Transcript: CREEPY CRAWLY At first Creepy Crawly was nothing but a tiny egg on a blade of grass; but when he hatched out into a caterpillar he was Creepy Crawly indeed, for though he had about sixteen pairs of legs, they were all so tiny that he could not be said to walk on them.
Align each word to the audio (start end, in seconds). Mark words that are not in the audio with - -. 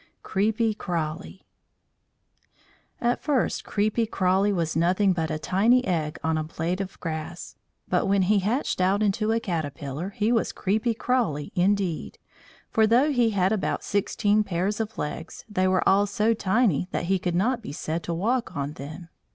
CREEPY 0.23 0.73
CRAWLY 0.73 1.43
At 2.99 3.21
first 3.21 3.63
Creepy 3.63 4.07
Crawly 4.07 4.51
was 4.51 4.75
nothing 4.75 5.13
but 5.13 5.29
a 5.29 5.37
tiny 5.37 5.85
egg 5.85 6.17
on 6.23 6.39
a 6.39 6.43
blade 6.43 6.81
of 6.81 6.99
grass; 6.99 7.55
but 7.87 8.07
when 8.07 8.23
he 8.23 8.39
hatched 8.39 8.81
out 8.81 9.03
into 9.03 9.31
a 9.31 9.39
caterpillar 9.39 10.09
he 10.09 10.31
was 10.31 10.53
Creepy 10.53 10.95
Crawly 10.95 11.51
indeed, 11.53 12.17
for 12.71 12.87
though 12.87 13.11
he 13.11 13.29
had 13.29 13.51
about 13.51 13.83
sixteen 13.83 14.43
pairs 14.43 14.79
of 14.79 14.97
legs, 14.97 15.45
they 15.47 15.67
were 15.67 15.87
all 15.87 16.07
so 16.07 16.33
tiny 16.33 16.87
that 16.89 17.05
he 17.05 17.19
could 17.19 17.35
not 17.35 17.61
be 17.61 17.71
said 17.71 18.01
to 18.01 18.13
walk 18.15 18.57
on 18.57 18.73
them. 18.73 19.07